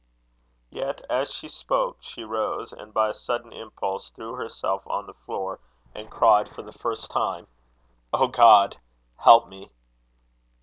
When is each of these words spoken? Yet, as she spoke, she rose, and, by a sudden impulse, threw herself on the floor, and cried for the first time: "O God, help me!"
Yet, 0.71 1.01
as 1.11 1.31
she 1.31 1.47
spoke, 1.47 1.97
she 2.01 2.23
rose, 2.23 2.73
and, 2.73 2.91
by 2.91 3.09
a 3.09 3.13
sudden 3.13 3.53
impulse, 3.53 4.09
threw 4.09 4.33
herself 4.33 4.81
on 4.87 5.05
the 5.05 5.13
floor, 5.13 5.59
and 5.93 6.09
cried 6.09 6.49
for 6.49 6.63
the 6.63 6.73
first 6.73 7.11
time: 7.11 7.45
"O 8.11 8.25
God, 8.27 8.77
help 9.17 9.47
me!" 9.47 9.69